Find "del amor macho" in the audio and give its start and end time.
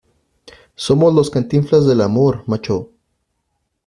1.85-2.89